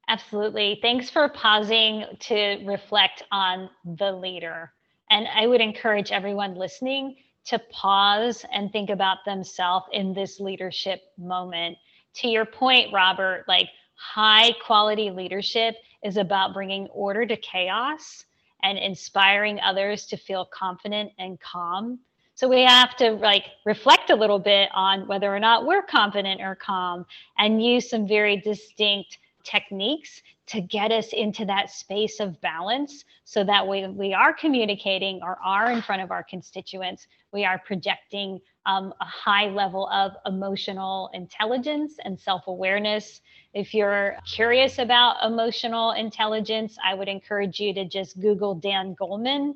Absolutely. 0.06 0.78
Thanks 0.82 1.10
for 1.10 1.28
pausing 1.30 2.04
to 2.20 2.62
reflect 2.64 3.24
on 3.32 3.68
the 3.84 4.12
leader. 4.12 4.72
And 5.10 5.26
I 5.34 5.48
would 5.48 5.60
encourage 5.60 6.12
everyone 6.12 6.54
listening 6.54 7.16
to 7.46 7.58
pause 7.72 8.44
and 8.52 8.70
think 8.70 8.88
about 8.88 9.18
themselves 9.26 9.86
in 9.92 10.14
this 10.14 10.38
leadership 10.38 11.00
moment. 11.18 11.76
To 12.18 12.28
your 12.28 12.44
point, 12.44 12.92
Robert, 12.92 13.46
like 13.48 13.70
high 13.96 14.52
quality 14.64 15.10
leadership 15.10 15.74
is 16.04 16.18
about 16.18 16.54
bringing 16.54 16.86
order 16.88 17.26
to 17.26 17.36
chaos 17.38 18.24
and 18.62 18.78
inspiring 18.78 19.58
others 19.58 20.06
to 20.06 20.16
feel 20.16 20.44
confident 20.44 21.10
and 21.18 21.40
calm 21.40 21.98
so 22.34 22.48
we 22.48 22.62
have 22.62 22.96
to 22.96 23.12
like 23.12 23.44
reflect 23.64 24.10
a 24.10 24.16
little 24.16 24.38
bit 24.38 24.68
on 24.74 25.06
whether 25.06 25.34
or 25.34 25.38
not 25.38 25.66
we're 25.66 25.82
confident 25.82 26.40
or 26.40 26.54
calm 26.56 27.06
and 27.38 27.64
use 27.64 27.88
some 27.88 28.08
very 28.08 28.36
distinct 28.36 29.18
techniques 29.44 30.22
to 30.46 30.60
get 30.60 30.92
us 30.92 31.12
into 31.12 31.44
that 31.46 31.70
space 31.70 32.20
of 32.20 32.40
balance 32.40 33.04
so 33.24 33.44
that 33.44 33.66
when 33.66 33.96
we 33.96 34.12
are 34.12 34.32
communicating 34.32 35.20
or 35.22 35.38
are 35.44 35.70
in 35.70 35.80
front 35.80 36.02
of 36.02 36.10
our 36.10 36.22
constituents, 36.22 37.06
we 37.32 37.44
are 37.44 37.58
projecting 37.58 38.40
um, 38.66 38.92
a 39.00 39.04
high 39.04 39.48
level 39.48 39.88
of 39.88 40.12
emotional 40.26 41.10
intelligence 41.14 41.94
and 42.04 42.18
self 42.18 42.46
awareness. 42.46 43.20
If 43.52 43.74
you're 43.74 44.16
curious 44.26 44.78
about 44.78 45.24
emotional 45.24 45.92
intelligence, 45.92 46.76
I 46.84 46.94
would 46.94 47.08
encourage 47.08 47.60
you 47.60 47.72
to 47.74 47.84
just 47.84 48.20
Google 48.20 48.54
Dan 48.54 48.96
Goleman 49.00 49.54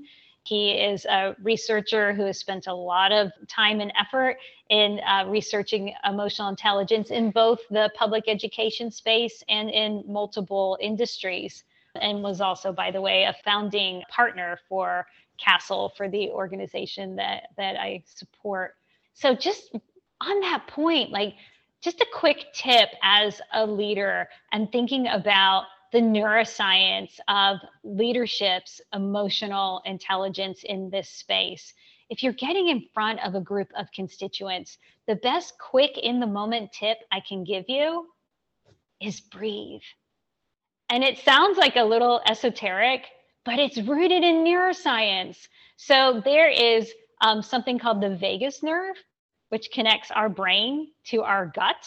he 0.48 0.70
is 0.70 1.04
a 1.04 1.36
researcher 1.42 2.14
who 2.14 2.24
has 2.24 2.38
spent 2.38 2.66
a 2.68 2.72
lot 2.72 3.12
of 3.12 3.30
time 3.48 3.80
and 3.80 3.92
effort 4.00 4.38
in 4.70 4.98
uh, 5.06 5.24
researching 5.28 5.92
emotional 6.04 6.48
intelligence 6.48 7.10
in 7.10 7.30
both 7.30 7.60
the 7.70 7.90
public 7.94 8.24
education 8.28 8.90
space 8.90 9.44
and 9.50 9.68
in 9.68 10.02
multiple 10.06 10.78
industries, 10.80 11.64
and 12.00 12.22
was 12.22 12.40
also, 12.40 12.72
by 12.72 12.90
the 12.90 13.00
way, 13.00 13.24
a 13.24 13.36
founding 13.44 14.02
partner 14.10 14.58
for 14.68 15.06
CASEL 15.38 15.90
for 15.96 16.08
the 16.08 16.30
organization 16.30 17.16
that, 17.16 17.48
that 17.58 17.76
I 17.76 18.02
support. 18.06 18.74
So, 19.12 19.34
just 19.34 19.74
on 20.20 20.40
that 20.40 20.66
point, 20.66 21.10
like, 21.10 21.34
just 21.80 22.00
a 22.00 22.06
quick 22.12 22.46
tip 22.54 22.88
as 23.02 23.40
a 23.52 23.66
leader 23.66 24.28
and 24.52 24.72
thinking 24.72 25.08
about 25.08 25.64
the 25.92 26.00
neuroscience 26.00 27.18
of 27.28 27.58
leadership's 27.82 28.80
emotional 28.92 29.82
intelligence 29.84 30.62
in 30.64 30.90
this 30.90 31.08
space. 31.08 31.72
If 32.10 32.22
you're 32.22 32.32
getting 32.32 32.68
in 32.68 32.86
front 32.94 33.20
of 33.24 33.34
a 33.34 33.40
group 33.40 33.68
of 33.76 33.90
constituents, 33.92 34.78
the 35.06 35.16
best 35.16 35.54
quick 35.58 35.98
in 35.98 36.20
the 36.20 36.26
moment 36.26 36.72
tip 36.72 36.98
I 37.12 37.20
can 37.20 37.44
give 37.44 37.64
you 37.68 38.06
is 39.00 39.20
breathe. 39.20 39.82
And 40.90 41.04
it 41.04 41.18
sounds 41.18 41.58
like 41.58 41.76
a 41.76 41.84
little 41.84 42.20
esoteric, 42.26 43.04
but 43.44 43.58
it's 43.58 43.78
rooted 43.78 44.22
in 44.24 44.44
neuroscience. 44.44 45.48
So 45.76 46.22
there 46.24 46.48
is 46.48 46.92
um, 47.20 47.42
something 47.42 47.78
called 47.78 48.00
the 48.00 48.16
vagus 48.16 48.62
nerve, 48.62 48.96
which 49.50 49.70
connects 49.72 50.10
our 50.10 50.28
brain 50.28 50.88
to 51.06 51.22
our 51.22 51.46
gut. 51.46 51.86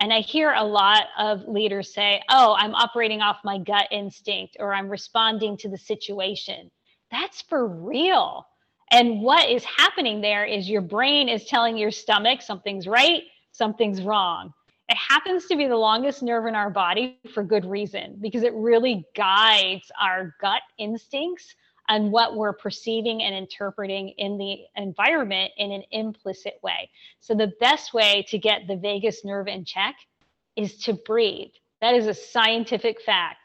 And 0.00 0.14
I 0.14 0.20
hear 0.20 0.52
a 0.54 0.64
lot 0.64 1.04
of 1.18 1.46
leaders 1.46 1.92
say, 1.92 2.22
oh, 2.30 2.56
I'm 2.58 2.74
operating 2.74 3.20
off 3.20 3.38
my 3.44 3.58
gut 3.58 3.86
instinct 3.90 4.56
or 4.58 4.72
I'm 4.72 4.88
responding 4.88 5.58
to 5.58 5.68
the 5.68 5.76
situation. 5.76 6.70
That's 7.10 7.42
for 7.42 7.68
real. 7.68 8.46
And 8.90 9.20
what 9.20 9.48
is 9.48 9.64
happening 9.64 10.22
there 10.22 10.44
is 10.46 10.70
your 10.70 10.80
brain 10.80 11.28
is 11.28 11.44
telling 11.44 11.76
your 11.76 11.90
stomach 11.90 12.40
something's 12.40 12.86
right, 12.86 13.22
something's 13.52 14.02
wrong. 14.02 14.52
It 14.88 14.96
happens 14.96 15.46
to 15.46 15.56
be 15.56 15.68
the 15.68 15.76
longest 15.76 16.22
nerve 16.22 16.46
in 16.46 16.56
our 16.56 16.70
body 16.70 17.20
for 17.32 17.44
good 17.44 17.64
reason 17.64 18.16
because 18.20 18.42
it 18.42 18.54
really 18.54 19.04
guides 19.14 19.92
our 20.00 20.34
gut 20.40 20.62
instincts 20.78 21.54
and 21.90 22.12
what 22.12 22.36
we're 22.36 22.52
perceiving 22.52 23.20
and 23.22 23.34
interpreting 23.34 24.10
in 24.10 24.38
the 24.38 24.60
environment 24.76 25.50
in 25.58 25.72
an 25.72 25.82
implicit 25.90 26.54
way. 26.62 26.88
So, 27.18 27.34
the 27.34 27.52
best 27.60 27.92
way 27.92 28.24
to 28.28 28.38
get 28.38 28.66
the 28.66 28.76
vagus 28.76 29.24
nerve 29.24 29.48
in 29.48 29.64
check 29.64 29.96
is 30.56 30.78
to 30.84 30.94
breathe. 30.94 31.50
That 31.80 31.94
is 31.94 32.06
a 32.06 32.14
scientific 32.14 33.02
fact. 33.02 33.38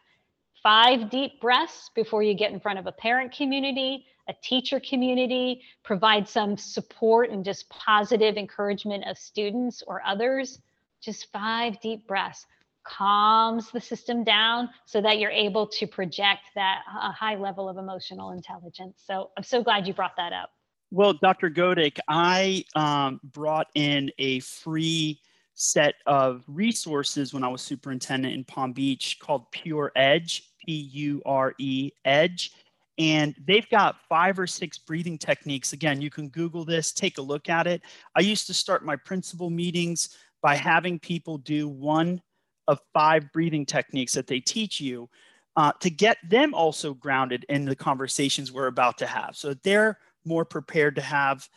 Five 0.61 1.09
deep 1.09 1.41
breaths 1.41 1.89
before 1.95 2.21
you 2.21 2.35
get 2.35 2.51
in 2.51 2.59
front 2.59 2.77
of 2.77 2.85
a 2.85 2.91
parent 2.91 3.33
community, 3.35 4.05
a 4.29 4.33
teacher 4.43 4.79
community, 4.79 5.61
provide 5.83 6.27
some 6.27 6.55
support 6.55 7.31
and 7.31 7.43
just 7.43 7.67
positive 7.69 8.37
encouragement 8.37 9.05
of 9.07 9.17
students 9.17 9.83
or 9.87 10.03
others. 10.05 10.59
Just 11.01 11.31
five 11.31 11.79
deep 11.81 12.07
breaths 12.07 12.45
calms 12.85 13.71
the 13.71 13.81
system 13.81 14.23
down 14.23 14.69
so 14.85 15.01
that 15.01 15.19
you're 15.19 15.31
able 15.31 15.67
to 15.67 15.87
project 15.87 16.43
that 16.55 16.81
a 17.01 17.11
high 17.11 17.35
level 17.35 17.67
of 17.67 17.77
emotional 17.77 18.31
intelligence. 18.31 19.03
So 19.05 19.31
I'm 19.37 19.43
so 19.43 19.63
glad 19.63 19.87
you 19.87 19.93
brought 19.93 20.15
that 20.17 20.33
up. 20.33 20.51
Well, 20.91 21.13
Dr. 21.13 21.49
Godick, 21.49 21.97
I 22.07 22.63
um, 22.75 23.19
brought 23.23 23.67
in 23.75 24.11
a 24.17 24.39
free 24.39 25.19
set 25.55 25.95
of 26.05 26.43
resources 26.47 27.33
when 27.33 27.43
I 27.43 27.47
was 27.47 27.61
superintendent 27.61 28.33
in 28.33 28.43
Palm 28.43 28.71
Beach 28.71 29.17
called 29.19 29.49
Pure 29.51 29.91
Edge, 29.95 30.51
P 30.59 30.73
U 30.93 31.21
R 31.25 31.53
E 31.57 31.91
Edge. 32.05 32.51
And 32.97 33.35
they've 33.45 33.69
got 33.69 33.97
five 34.07 34.39
or 34.39 34.47
six 34.47 34.77
breathing 34.77 35.17
techniques. 35.17 35.73
Again, 35.73 36.01
you 36.01 36.09
can 36.09 36.29
Google 36.29 36.63
this, 36.63 36.93
take 36.93 37.17
a 37.17 37.21
look 37.21 37.49
at 37.49 37.67
it. 37.67 37.81
I 38.15 38.21
used 38.21 38.47
to 38.47 38.53
start 38.53 38.85
my 38.85 38.95
principal 38.95 39.49
meetings 39.49 40.15
by 40.41 40.55
having 40.55 40.99
people 40.99 41.37
do 41.39 41.67
one 41.67 42.21
of 42.67 42.79
five 42.93 43.31
breathing 43.31 43.65
techniques 43.65 44.13
that 44.13 44.27
they 44.27 44.39
teach 44.39 44.81
you 44.81 45.09
uh, 45.55 45.71
to 45.79 45.89
get 45.89 46.17
them 46.27 46.53
also 46.53 46.93
grounded 46.93 47.45
in 47.49 47.65
the 47.65 47.75
conversations 47.75 48.51
we're 48.51 48.67
about 48.67 48.97
to 48.97 49.05
have. 49.05 49.35
So 49.35 49.53
they're 49.63 49.99
more 50.25 50.45
prepared 50.45 50.95
to 50.95 51.01
have 51.01 51.47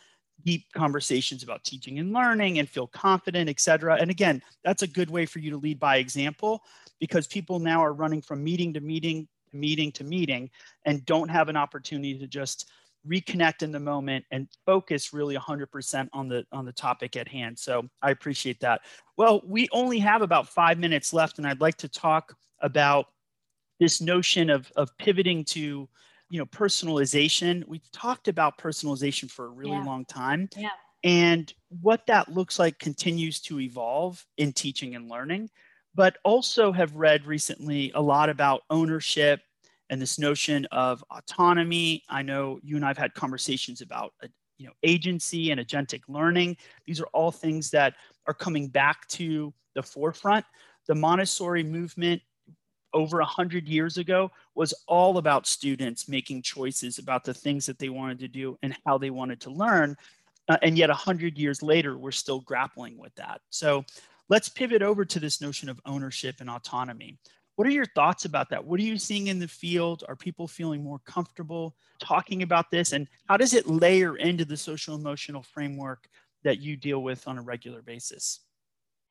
deep 0.45 0.65
conversations 0.73 1.43
about 1.43 1.63
teaching 1.63 1.99
and 1.99 2.13
learning 2.13 2.59
and 2.59 2.69
feel 2.69 2.87
confident, 2.87 3.49
et 3.49 3.59
cetera. 3.59 3.97
And 3.99 4.09
again, 4.09 4.41
that's 4.63 4.83
a 4.83 4.87
good 4.87 5.09
way 5.09 5.25
for 5.25 5.39
you 5.39 5.51
to 5.51 5.57
lead 5.57 5.79
by 5.79 5.97
example 5.97 6.63
because 6.99 7.27
people 7.27 7.59
now 7.59 7.83
are 7.83 7.93
running 7.93 8.21
from 8.21 8.43
meeting 8.43 8.73
to 8.73 8.79
meeting 8.79 9.27
to 9.51 9.57
meeting 9.57 9.91
to 9.91 10.03
meeting 10.03 10.49
and 10.85 11.05
don't 11.05 11.29
have 11.29 11.49
an 11.49 11.57
opportunity 11.57 12.17
to 12.17 12.27
just 12.27 12.69
reconnect 13.07 13.63
in 13.63 13.71
the 13.71 13.79
moment 13.79 14.25
and 14.31 14.47
focus 14.65 15.13
really 15.13 15.35
100% 15.35 16.09
on 16.13 16.27
the 16.27 16.45
on 16.51 16.65
the 16.65 16.71
topic 16.71 17.15
at 17.15 17.27
hand 17.27 17.57
so 17.57 17.87
i 18.01 18.11
appreciate 18.11 18.59
that 18.59 18.81
well 19.17 19.41
we 19.45 19.67
only 19.71 19.99
have 19.99 20.21
about 20.21 20.49
five 20.49 20.77
minutes 20.77 21.13
left 21.13 21.37
and 21.37 21.47
i'd 21.47 21.61
like 21.61 21.77
to 21.77 21.87
talk 21.87 22.35
about 22.61 23.07
this 23.79 24.01
notion 24.01 24.49
of 24.49 24.69
of 24.75 24.95
pivoting 24.97 25.45
to 25.45 25.87
you 26.29 26.39
know 26.39 26.45
personalization 26.47 27.65
we've 27.67 27.89
talked 27.91 28.27
about 28.27 28.57
personalization 28.57 29.31
for 29.31 29.45
a 29.45 29.49
really 29.49 29.71
yeah. 29.71 29.85
long 29.85 30.03
time 30.05 30.49
yeah. 30.57 30.69
and 31.03 31.53
what 31.81 32.05
that 32.05 32.29
looks 32.29 32.59
like 32.59 32.77
continues 32.79 33.39
to 33.39 33.61
evolve 33.61 34.25
in 34.37 34.51
teaching 34.51 34.95
and 34.95 35.09
learning 35.09 35.49
but 35.95 36.17
also 36.23 36.71
have 36.71 36.95
read 36.95 37.25
recently 37.25 37.91
a 37.95 38.01
lot 38.01 38.29
about 38.29 38.61
ownership 38.69 39.41
and 39.89 40.01
this 40.01 40.19
notion 40.19 40.65
of 40.71 41.03
autonomy. 41.11 42.03
I 42.09 42.21
know 42.21 42.59
you 42.63 42.75
and 42.75 42.85
I've 42.85 42.97
had 42.97 43.13
conversations 43.13 43.81
about 43.81 44.13
uh, 44.23 44.27
you 44.57 44.67
know 44.67 44.73
agency 44.83 45.51
and 45.51 45.59
agentic 45.59 46.01
learning. 46.07 46.57
These 46.85 47.01
are 47.01 47.07
all 47.13 47.31
things 47.31 47.69
that 47.71 47.95
are 48.27 48.33
coming 48.33 48.67
back 48.67 49.07
to 49.09 49.53
the 49.75 49.83
forefront. 49.83 50.45
The 50.87 50.95
Montessori 50.95 51.63
movement 51.63 52.21
over 52.93 53.19
a 53.19 53.25
hundred 53.25 53.67
years 53.67 53.97
ago 53.97 54.31
was 54.55 54.73
all 54.87 55.17
about 55.17 55.47
students 55.47 56.09
making 56.09 56.41
choices 56.41 56.97
about 56.97 57.23
the 57.23 57.33
things 57.33 57.65
that 57.65 57.77
they 57.79 57.89
wanted 57.89 58.19
to 58.19 58.27
do 58.27 58.57
and 58.63 58.75
how 58.85 58.97
they 58.97 59.11
wanted 59.11 59.39
to 59.41 59.51
learn. 59.51 59.95
Uh, 60.47 60.57
and 60.63 60.77
yet 60.77 60.89
a 60.89 60.95
hundred 60.95 61.37
years 61.37 61.61
later, 61.61 61.97
we're 61.97 62.11
still 62.11 62.39
grappling 62.41 62.97
with 62.97 63.13
that. 63.15 63.41
So 63.51 63.85
let's 64.29 64.49
pivot 64.49 64.81
over 64.81 65.05
to 65.05 65.19
this 65.19 65.41
notion 65.41 65.69
of 65.69 65.79
ownership 65.85 66.37
and 66.39 66.49
autonomy. 66.49 67.17
What 67.59 67.67
are 67.67 67.71
your 67.71 67.87
thoughts 67.87 68.23
about 68.23 68.49
that? 68.51 68.63
What 68.63 68.79
are 68.79 68.83
you 68.83 68.97
seeing 68.97 69.27
in 69.27 69.37
the 69.37 69.45
field? 69.45 70.05
Are 70.07 70.15
people 70.15 70.47
feeling 70.47 70.81
more 70.81 70.99
comfortable 70.99 71.75
talking 71.99 72.41
about 72.41 72.71
this? 72.71 72.93
And 72.93 73.05
how 73.27 73.35
does 73.35 73.53
it 73.53 73.67
layer 73.67 74.15
into 74.15 74.45
the 74.45 74.55
social 74.55 74.95
emotional 74.95 75.43
framework 75.43 76.07
that 76.45 76.61
you 76.61 76.77
deal 76.77 77.03
with 77.03 77.27
on 77.27 77.37
a 77.37 77.41
regular 77.41 77.81
basis? 77.81 78.39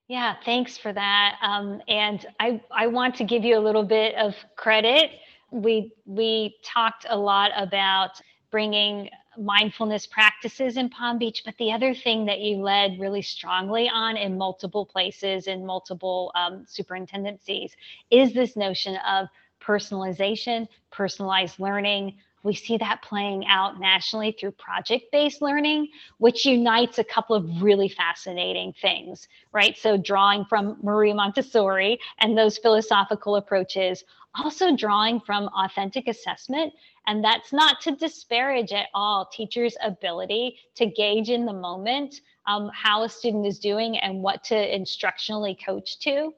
Yeah, 0.08 0.34
thanks 0.46 0.78
for 0.78 0.94
that. 0.94 1.34
Um, 1.42 1.82
and 1.88 2.24
I, 2.40 2.62
I 2.70 2.86
want 2.86 3.16
to 3.16 3.24
give 3.24 3.44
you 3.44 3.58
a 3.58 3.60
little 3.60 3.84
bit 3.84 4.14
of 4.14 4.34
credit. 4.56 5.10
We 5.50 5.92
we 6.06 6.56
talked 6.64 7.04
a 7.10 7.18
lot 7.18 7.50
about 7.54 8.12
bringing 8.50 9.10
mindfulness 9.38 10.06
practices 10.06 10.76
in 10.76 10.88
Palm 10.88 11.18
Beach. 11.18 11.42
But 11.44 11.56
the 11.58 11.72
other 11.72 11.94
thing 11.94 12.26
that 12.26 12.40
you 12.40 12.56
led 12.56 12.98
really 12.98 13.22
strongly 13.22 13.88
on 13.88 14.16
in 14.16 14.36
multiple 14.38 14.84
places, 14.84 15.46
in 15.46 15.64
multiple 15.64 16.32
um, 16.34 16.64
superintendencies, 16.66 17.72
is 18.10 18.32
this 18.32 18.56
notion 18.56 18.96
of 19.08 19.28
personalization, 19.60 20.66
personalized 20.90 21.58
learning. 21.58 22.16
We 22.42 22.54
see 22.54 22.76
that 22.78 23.02
playing 23.02 23.46
out 23.46 23.80
nationally 23.80 24.36
through 24.38 24.52
project 24.52 25.06
based 25.10 25.42
learning, 25.42 25.88
which 26.18 26.44
unites 26.44 26.98
a 26.98 27.04
couple 27.04 27.34
of 27.34 27.62
really 27.62 27.88
fascinating 27.88 28.72
things, 28.80 29.28
right? 29.52 29.76
So, 29.76 29.96
drawing 29.96 30.44
from 30.44 30.78
Maria 30.82 31.14
Montessori 31.14 31.98
and 32.20 32.38
those 32.38 32.58
philosophical 32.58 33.36
approaches, 33.36 34.04
also 34.34 34.76
drawing 34.76 35.20
from 35.20 35.48
authentic 35.48 36.06
assessment 36.06 36.72
and 37.08 37.24
that's 37.24 37.54
not 37.54 37.80
to 37.80 37.96
disparage 37.96 38.70
at 38.70 38.88
all 38.94 39.26
teachers' 39.32 39.76
ability 39.82 40.58
to 40.76 40.84
gauge 40.86 41.30
in 41.30 41.46
the 41.46 41.52
moment 41.52 42.20
um, 42.46 42.70
how 42.74 43.02
a 43.02 43.08
student 43.08 43.46
is 43.46 43.58
doing 43.58 43.96
and 43.98 44.22
what 44.22 44.44
to 44.44 44.54
instructionally 44.54 45.56
coach 45.64 45.98
to. 46.00 46.32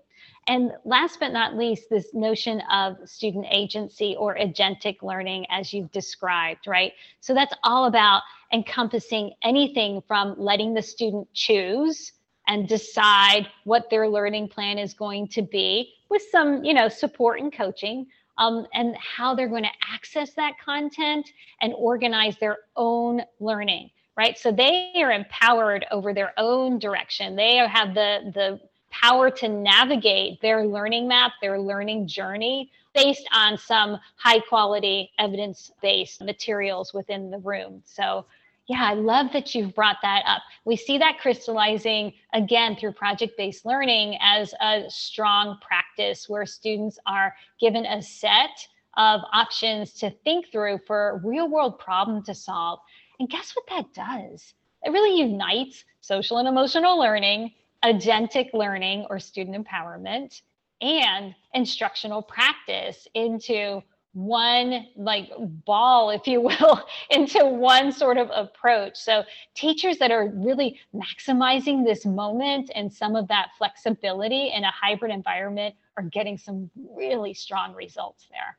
And 0.47 0.71
last 0.85 1.19
but 1.19 1.33
not 1.33 1.57
least, 1.57 1.91
this 1.91 2.15
notion 2.15 2.63
of 2.73 2.97
student 3.05 3.47
agency 3.51 4.15
or 4.17 4.37
agentic 4.37 5.03
learning, 5.03 5.45
as 5.51 5.73
you've 5.73 5.91
described, 5.91 6.69
right? 6.69 6.93
So 7.19 7.35
that's 7.35 7.55
all 7.65 7.87
about 7.87 8.23
encompassing 8.53 9.33
anything 9.43 10.03
from 10.07 10.37
letting 10.39 10.73
the 10.73 10.83
student 10.83 11.27
choose 11.35 12.13
and 12.47 12.69
decide 12.69 13.49
what 13.65 13.91
their 13.91 14.09
learning 14.09 14.49
plan 14.49 14.79
is 14.79 14.95
going 14.95 15.29
to 15.29 15.43
be 15.43 15.95
with 16.09 16.23
some, 16.31 16.65
you 16.65 16.75
know, 16.75 16.89
support 16.89 17.41
and 17.41 17.53
coaching, 17.53 18.07
um, 18.41 18.67
and 18.75 18.97
how 18.97 19.35
they're 19.35 19.49
going 19.49 19.63
to 19.63 19.93
access 19.95 20.33
that 20.35 20.55
content 20.59 21.31
and 21.61 21.73
organize 21.75 22.37
their 22.39 22.59
own 22.75 23.23
learning 23.39 23.91
right? 24.17 24.37
So 24.39 24.53
they 24.53 24.93
are 24.97 25.13
empowered 25.13 25.87
over 25.91 26.13
their 26.13 26.35
own 26.37 26.79
direction. 26.79 27.37
They 27.37 27.57
have 27.57 27.95
the 27.95 28.31
the 28.35 28.61
power 28.91 29.31
to 29.31 29.49
navigate 29.49 30.41
their 30.43 30.67
learning 30.67 31.09
map 31.09 31.33
their 31.41 31.59
learning 31.59 32.09
journey 32.09 32.71
based 32.95 33.27
on 33.33 33.57
some 33.57 33.99
high 34.17 34.41
quality 34.41 35.11
evidence 35.19 35.71
based 35.81 36.23
materials 36.23 36.93
within 36.93 37.31
the 37.31 37.39
room. 37.39 37.83
So 37.87 38.27
yeah, 38.71 38.85
I 38.85 38.95
love 38.95 39.33
that 39.33 39.53
you've 39.53 39.75
brought 39.75 39.97
that 40.03 40.23
up. 40.29 40.43
We 40.65 40.77
see 40.77 40.97
that 40.99 41.19
crystallizing 41.21 42.13
again 42.33 42.77
through 42.77 42.93
project 42.93 43.37
based 43.37 43.67
learning 43.67 44.17
as 44.21 44.55
a 44.61 44.85
strong 44.87 45.59
practice 45.61 46.29
where 46.29 46.47
students 46.47 46.97
are 47.05 47.35
given 47.61 47.85
a 47.85 48.01
set 48.01 48.69
of 48.97 49.23
options 49.33 49.95
to 49.95 50.11
think 50.23 50.53
through 50.53 50.79
for 50.87 51.21
real 51.25 51.49
world 51.49 51.81
problem 51.81 52.23
to 52.23 52.33
solve. 52.33 52.79
And 53.19 53.29
guess 53.29 53.57
what 53.57 53.67
that 53.71 53.93
does? 53.93 54.55
It 54.85 54.91
really 54.91 55.21
unites 55.21 55.85
social 56.01 56.39
and 56.39 56.47
emotional 56.47 56.97
learning, 56.97 57.51
agentic 57.85 58.51
learning 58.53 59.05
or 59.11 59.19
student 59.19 59.67
empowerment, 59.67 60.43
and 60.81 61.35
instructional 61.55 62.23
practice 62.23 63.09
into 63.15 63.83
one 64.13 64.87
like 64.97 65.31
ball, 65.39 66.11
if 66.11 66.27
you 66.27 66.41
will, 66.41 66.85
into 67.11 67.45
one 67.47 67.93
sort 67.93 68.19
of 68.19 68.31
approach. 68.35 68.97
So 68.97 69.23
teachers 69.55 69.99
that 69.99 70.11
are 70.11 70.29
really 70.29 70.79
maximizing 70.95 71.85
this 71.85 72.05
moment 72.05 72.71
and 72.75 72.93
some 72.93 73.17
of 73.17 73.29
that 73.29 73.51
flexibility 73.57 74.53
in 74.53 74.65
a 74.65 74.71
hybrid 74.71 75.13
environment 75.13 75.75
are 75.97 76.03
getting 76.05 76.39
some 76.39 76.71
really 76.77 77.35
strong 77.35 77.75
results 77.75 78.27
there. 78.31 78.59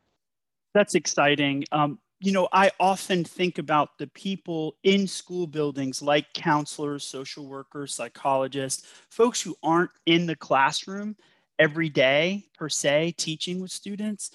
That's 0.74 0.96
exciting. 0.96 1.66
Um, 1.72 2.00
you 2.22 2.32
know, 2.32 2.48
I 2.54 2.72
often 2.80 3.24
think 3.24 3.58
about 3.58 3.98
the 3.98 4.08
people 4.08 4.78
in 4.84 5.08
school 5.08 5.48
buildings 5.48 6.02
like 6.02 6.32
counselors, 6.34 7.04
social 7.04 7.48
workers, 7.48 7.94
psychologists, 7.94 8.88
folks 9.10 9.42
who 9.42 9.56
aren't 9.64 9.90
in 10.06 10.28
the 10.28 10.36
classroom 10.36 11.18
every 11.58 11.90
day 11.90 12.46
per 12.58 12.70
se 12.70 13.16
teaching 13.18 13.60
with 13.60 13.72
students 13.72 14.32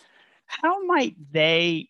how 0.46 0.84
might 0.84 1.16
they 1.32 1.88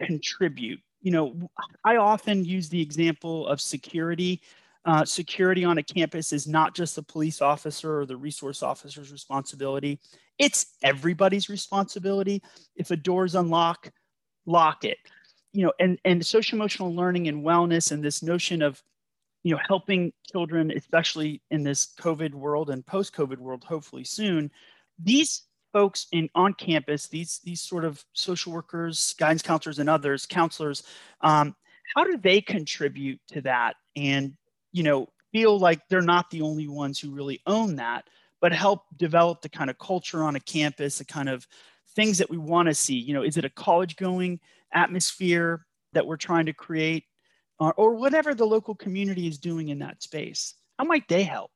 contribute? 0.00 0.80
You 1.00 1.12
know, 1.12 1.50
I 1.84 1.96
often 1.96 2.44
use 2.44 2.68
the 2.68 2.82
example 2.82 3.46
of 3.46 3.60
security. 3.60 4.42
Uh, 4.84 5.04
security 5.04 5.64
on 5.64 5.78
a 5.78 5.82
campus 5.82 6.32
is 6.32 6.46
not 6.46 6.74
just 6.74 6.96
the 6.96 7.02
police 7.02 7.42
officer 7.42 8.00
or 8.00 8.06
the 8.06 8.16
resource 8.16 8.62
officer's 8.62 9.12
responsibility. 9.12 10.00
It's 10.38 10.74
everybody's 10.82 11.48
responsibility. 11.48 12.42
If 12.74 12.90
a 12.90 12.96
door 12.96 13.24
is 13.24 13.34
unlocked, 13.34 13.92
lock 14.46 14.84
it. 14.84 14.98
You 15.52 15.66
know, 15.66 15.72
and, 15.78 15.98
and 16.04 16.24
social 16.24 16.56
emotional 16.56 16.94
learning 16.94 17.28
and 17.28 17.44
wellness 17.44 17.92
and 17.92 18.02
this 18.02 18.22
notion 18.22 18.62
of, 18.62 18.82
you 19.42 19.54
know, 19.54 19.60
helping 19.66 20.12
children, 20.30 20.70
especially 20.70 21.42
in 21.50 21.64
this 21.64 21.94
COVID 22.00 22.34
world 22.34 22.70
and 22.70 22.84
post-COVID 22.86 23.38
world, 23.38 23.64
hopefully 23.64 24.04
soon, 24.04 24.50
these 24.98 25.42
folks 25.72 26.06
in 26.12 26.28
on 26.34 26.54
campus, 26.54 27.06
these 27.06 27.40
these 27.44 27.60
sort 27.60 27.84
of 27.84 28.04
social 28.12 28.52
workers, 28.52 29.14
guidance 29.18 29.42
counselors, 29.42 29.78
and 29.78 29.88
others, 29.88 30.26
counselors, 30.26 30.82
um, 31.20 31.54
how 31.94 32.04
do 32.04 32.16
they 32.16 32.40
contribute 32.40 33.20
to 33.28 33.40
that? 33.42 33.76
And 33.96 34.34
you 34.72 34.82
know, 34.82 35.08
feel 35.32 35.58
like 35.58 35.80
they're 35.88 36.02
not 36.02 36.30
the 36.30 36.42
only 36.42 36.68
ones 36.68 36.98
who 36.98 37.10
really 37.10 37.40
own 37.46 37.76
that, 37.76 38.04
but 38.40 38.52
help 38.52 38.82
develop 38.96 39.42
the 39.42 39.48
kind 39.48 39.70
of 39.70 39.78
culture 39.78 40.22
on 40.22 40.36
a 40.36 40.40
campus, 40.40 40.98
the 40.98 41.04
kind 41.04 41.28
of 41.28 41.46
things 41.94 42.18
that 42.18 42.30
we 42.30 42.38
want 42.38 42.68
to 42.68 42.74
see. 42.74 42.98
You 42.98 43.14
know, 43.14 43.22
is 43.22 43.36
it 43.36 43.44
a 43.44 43.50
college 43.50 43.96
going 43.96 44.40
atmosphere 44.74 45.64
that 45.92 46.06
we're 46.06 46.16
trying 46.16 46.46
to 46.46 46.52
create, 46.52 47.04
or, 47.58 47.72
or 47.74 47.94
whatever 47.94 48.34
the 48.34 48.46
local 48.46 48.74
community 48.74 49.26
is 49.26 49.38
doing 49.38 49.68
in 49.68 49.78
that 49.80 50.02
space? 50.02 50.54
How 50.78 50.84
might 50.84 51.08
they 51.08 51.24
help? 51.24 51.50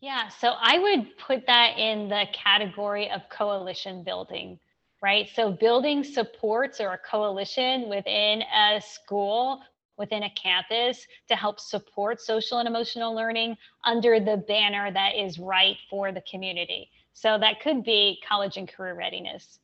Yeah, 0.00 0.28
so 0.28 0.54
I 0.58 0.78
would 0.78 1.18
put 1.18 1.46
that 1.46 1.78
in 1.78 2.08
the 2.08 2.24
category 2.32 3.10
of 3.10 3.20
coalition 3.28 4.02
building, 4.02 4.58
right? 5.02 5.28
So 5.34 5.52
building 5.52 6.04
supports 6.04 6.80
or 6.80 6.94
a 6.94 6.98
coalition 6.98 7.88
within 7.90 8.42
a 8.42 8.80
school, 8.80 9.60
within 9.98 10.22
a 10.22 10.30
campus 10.30 11.06
to 11.28 11.36
help 11.36 11.60
support 11.60 12.18
social 12.18 12.58
and 12.58 12.66
emotional 12.66 13.14
learning 13.14 13.58
under 13.84 14.18
the 14.18 14.38
banner 14.48 14.90
that 14.90 15.16
is 15.16 15.38
right 15.38 15.76
for 15.90 16.12
the 16.12 16.22
community. 16.22 16.90
So 17.12 17.36
that 17.38 17.60
could 17.60 17.84
be 17.84 18.22
college 18.26 18.56
and 18.56 18.66
career 18.66 18.94
readiness. 18.94 19.58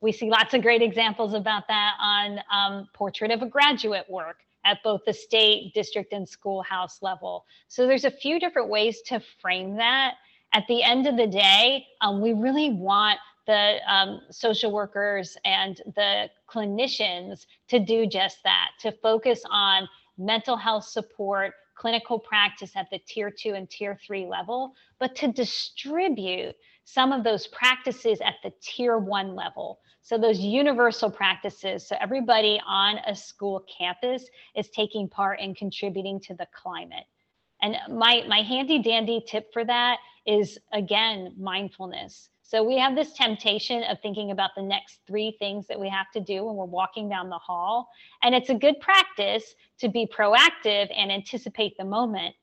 We 0.00 0.10
see 0.12 0.30
lots 0.30 0.54
of 0.54 0.62
great 0.62 0.80
examples 0.80 1.34
about 1.34 1.68
that 1.68 1.96
on 2.00 2.40
um, 2.50 2.88
Portrait 2.94 3.30
of 3.30 3.42
a 3.42 3.46
Graduate 3.46 4.08
work 4.08 4.38
at 4.64 4.82
both 4.82 5.00
the 5.06 5.12
state, 5.12 5.72
district, 5.74 6.12
and 6.12 6.28
schoolhouse 6.28 7.02
level. 7.02 7.44
So 7.68 7.86
there's 7.86 8.04
a 8.04 8.10
few 8.10 8.38
different 8.38 8.68
ways 8.68 9.02
to 9.06 9.20
frame 9.40 9.76
that. 9.76 10.14
At 10.52 10.64
the 10.68 10.82
end 10.82 11.06
of 11.06 11.16
the 11.16 11.26
day, 11.26 11.86
um, 12.00 12.20
we 12.20 12.32
really 12.34 12.70
want 12.70 13.18
the 13.46 13.78
um, 13.88 14.20
social 14.30 14.70
workers 14.70 15.36
and 15.44 15.80
the 15.96 16.30
clinicians 16.48 17.46
to 17.68 17.78
do 17.80 18.06
just 18.06 18.38
that, 18.44 18.68
to 18.80 18.92
focus 19.02 19.42
on 19.50 19.88
mental 20.18 20.56
health 20.56 20.84
support, 20.84 21.54
clinical 21.74 22.18
practice 22.18 22.72
at 22.76 22.88
the 22.90 23.00
tier 23.08 23.30
two 23.30 23.54
and 23.54 23.68
tier 23.68 23.98
three 24.06 24.26
level, 24.26 24.74
but 25.00 25.16
to 25.16 25.32
distribute 25.32 26.54
some 26.84 27.12
of 27.12 27.24
those 27.24 27.46
practices 27.46 28.20
at 28.20 28.34
the 28.42 28.52
tier 28.60 28.98
one 28.98 29.34
level. 29.34 29.80
So, 30.02 30.18
those 30.18 30.40
universal 30.40 31.10
practices. 31.10 31.86
So, 31.86 31.96
everybody 32.00 32.60
on 32.66 32.98
a 33.06 33.14
school 33.14 33.64
campus 33.78 34.24
is 34.56 34.68
taking 34.70 35.08
part 35.08 35.40
in 35.40 35.54
contributing 35.54 36.20
to 36.20 36.34
the 36.34 36.46
climate. 36.52 37.04
And 37.62 37.76
my, 37.88 38.24
my 38.26 38.42
handy 38.42 38.82
dandy 38.82 39.24
tip 39.26 39.52
for 39.52 39.64
that 39.64 39.98
is 40.26 40.58
again, 40.72 41.34
mindfulness. 41.38 42.30
So, 42.42 42.64
we 42.64 42.76
have 42.78 42.96
this 42.96 43.12
temptation 43.12 43.84
of 43.84 44.00
thinking 44.00 44.32
about 44.32 44.50
the 44.56 44.62
next 44.62 44.98
three 45.06 45.36
things 45.38 45.68
that 45.68 45.78
we 45.78 45.88
have 45.88 46.10
to 46.14 46.20
do 46.20 46.44
when 46.44 46.56
we're 46.56 46.64
walking 46.64 47.08
down 47.08 47.30
the 47.30 47.38
hall. 47.38 47.88
And 48.24 48.34
it's 48.34 48.50
a 48.50 48.54
good 48.54 48.80
practice 48.80 49.54
to 49.78 49.88
be 49.88 50.06
proactive 50.06 50.90
and 50.94 51.12
anticipate 51.12 51.76
the 51.78 51.84
moment. 51.84 52.34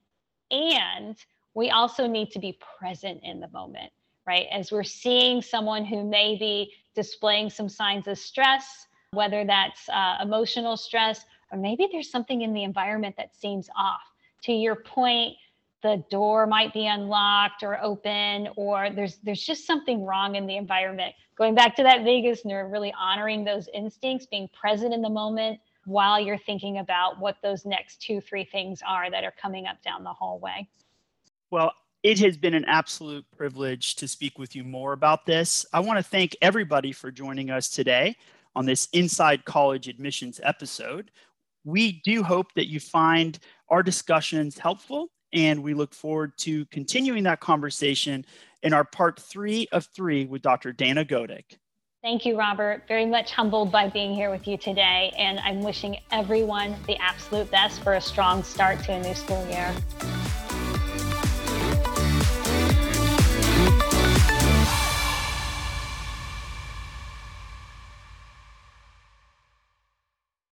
And 0.50 1.18
we 1.54 1.72
also 1.72 2.08
need 2.08 2.32
to 2.32 2.40
be 2.40 2.58
present 2.80 3.20
in 3.24 3.42
the 3.42 3.50
moment 3.50 3.92
right? 4.30 4.46
As 4.52 4.72
we're 4.72 4.84
seeing 4.84 5.42
someone 5.42 5.84
who 5.84 6.08
may 6.08 6.38
be 6.38 6.72
displaying 6.94 7.50
some 7.50 7.68
signs 7.68 8.08
of 8.08 8.16
stress, 8.20 8.86
whether 9.10 9.44
that's 9.44 9.90
uh, 9.90 10.18
emotional 10.22 10.78
stress, 10.78 11.26
or 11.52 11.58
maybe 11.58 11.90
there's 11.92 12.12
something 12.12 12.44
in 12.44 12.54
the 12.54 12.64
environment 12.64 13.16
that 13.18 13.36
seems 13.36 13.72
off. 13.76 14.04
To 14.44 14.54
your 14.54 14.76
point, 14.76 15.36
the 15.82 16.04
door 16.12 16.46
might 16.46 16.72
be 16.76 16.86
unlocked 16.86 17.64
or 17.64 17.82
open, 17.82 18.50
or 18.56 18.92
there's 18.92 19.18
there's 19.24 19.44
just 19.44 19.66
something 19.66 20.06
wrong 20.06 20.36
in 20.36 20.46
the 20.46 20.58
environment. 20.58 21.16
Going 21.36 21.56
back 21.56 21.76
to 21.78 21.84
that 21.84 22.04
vagus 22.04 22.46
nerve, 22.46 22.70
really 22.70 22.94
honoring 23.00 23.44
those 23.44 23.68
instincts, 23.74 24.28
being 24.28 24.48
present 24.50 24.94
in 24.94 25.02
the 25.02 25.10
moment 25.10 25.60
while 25.86 26.20
you're 26.20 26.38
thinking 26.38 26.78
about 26.78 27.20
what 27.20 27.38
those 27.42 27.66
next 27.66 28.00
two, 28.00 28.22
three 28.22 28.44
things 28.44 28.84
are 28.88 29.10
that 29.10 29.24
are 29.24 29.34
coming 29.42 29.66
up 29.66 29.82
down 29.82 30.04
the 30.04 30.14
hallway. 30.14 30.68
Well, 31.50 31.74
it 32.04 32.20
has 32.20 32.38
been 32.38 32.54
an 32.54 32.66
absolute 32.66 33.26
privilege 33.36 33.96
to 33.96 34.08
speak 34.08 34.40
with 34.40 34.56
you 34.56 34.64
more 34.64 34.94
about 34.94 35.26
this. 35.26 35.66
I 35.74 35.82
want 35.82 35.98
to 35.98 36.04
thank 36.04 36.36
everybody 36.42 36.92
for 36.92 37.12
joining 37.12 37.50
us 37.50 37.70
today 37.70 38.16
on 38.56 38.66
this 38.66 38.88
Inside 38.94 39.46
College 39.46 39.88
Admissions 39.88 40.40
episode. 40.44 41.12
We 41.66 42.02
do 42.06 42.24
hope 42.24 42.54
that 42.54 42.70
you 42.70 42.80
find 42.80 43.38
our 43.68 43.84
discussions 43.84 44.58
helpful, 44.58 45.10
and 45.34 45.62
we 45.62 45.74
look 45.74 45.94
forward 45.94 46.38
to 46.40 46.66
continuing 46.68 47.24
that 47.24 47.42
conversation 47.42 48.26
in 48.64 48.74
our 48.74 48.86
part 48.86 49.20
three 49.20 49.68
of 49.72 49.86
three 49.94 50.26
with 50.26 50.42
Dr. 50.42 50.72
Dana 50.72 51.04
Godick. 51.04 51.58
Thank 52.02 52.26
you, 52.26 52.40
Robert. 52.40 52.84
Very 52.88 53.06
much 53.06 53.34
humbled 53.34 53.74
by 53.74 53.90
being 53.90 54.16
here 54.16 54.32
with 54.32 54.48
you 54.48 54.58
today, 54.58 55.14
and 55.18 55.38
I'm 55.40 55.62
wishing 55.62 55.98
everyone 56.12 56.78
the 56.88 56.96
absolute 56.98 57.52
best 57.52 57.84
for 57.84 57.96
a 57.96 58.02
strong 58.02 58.42
start 58.42 58.82
to 58.86 58.94
a 58.94 59.02
new 59.02 59.14
school 59.14 59.46
year. 59.50 59.76